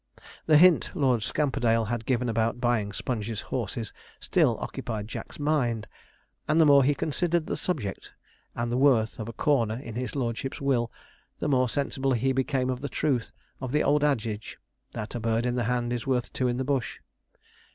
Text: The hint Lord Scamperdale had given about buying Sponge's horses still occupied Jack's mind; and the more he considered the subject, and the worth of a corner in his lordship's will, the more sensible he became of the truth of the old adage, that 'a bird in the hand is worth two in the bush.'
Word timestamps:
The 0.47 0.57
hint 0.57 0.95
Lord 0.95 1.21
Scamperdale 1.21 1.85
had 1.85 2.07
given 2.07 2.27
about 2.27 2.59
buying 2.59 2.91
Sponge's 2.91 3.39
horses 3.41 3.93
still 4.19 4.57
occupied 4.59 5.07
Jack's 5.07 5.37
mind; 5.37 5.85
and 6.47 6.59
the 6.59 6.65
more 6.65 6.83
he 6.83 6.95
considered 6.95 7.45
the 7.45 7.55
subject, 7.55 8.11
and 8.55 8.71
the 8.71 8.77
worth 8.79 9.19
of 9.19 9.29
a 9.29 9.33
corner 9.33 9.77
in 9.77 9.93
his 9.93 10.15
lordship's 10.15 10.59
will, 10.59 10.91
the 11.37 11.47
more 11.47 11.69
sensible 11.69 12.13
he 12.13 12.33
became 12.33 12.71
of 12.71 12.81
the 12.81 12.89
truth 12.89 13.31
of 13.61 13.71
the 13.71 13.83
old 13.83 14.03
adage, 14.03 14.57
that 14.93 15.13
'a 15.13 15.19
bird 15.19 15.45
in 15.45 15.53
the 15.53 15.65
hand 15.65 15.93
is 15.93 16.07
worth 16.07 16.33
two 16.33 16.47
in 16.47 16.57
the 16.57 16.63
bush.' 16.65 16.97